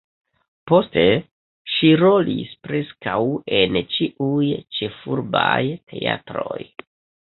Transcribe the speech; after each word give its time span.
Poste 0.69 1.03
ŝi 1.73 1.91
rolis 2.05 2.57
preskaŭ 2.69 3.21
en 3.61 3.81
ĉiuj 3.95 4.51
ĉefurbaj 4.81 5.57
teatroj. 5.95 6.61